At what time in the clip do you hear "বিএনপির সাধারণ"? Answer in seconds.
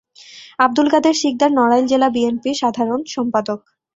2.15-3.01